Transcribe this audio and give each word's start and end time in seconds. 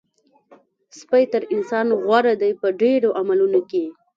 سپی 0.99 1.23
تر 1.31 1.41
انسان 1.55 1.87
غوره 2.03 2.33
دی 2.41 2.51
په 2.61 2.67
ډېرو 2.81 3.09
عملونو 3.19 3.59
کې. 3.69 3.83